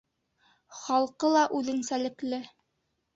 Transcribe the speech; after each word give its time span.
Халҡы 0.77 1.29
ла 1.35 1.43
үҙенсәлекле. 1.59 2.41